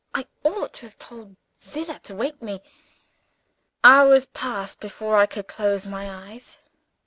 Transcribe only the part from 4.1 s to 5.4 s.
passed before I